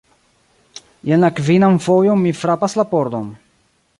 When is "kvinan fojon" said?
1.41-2.19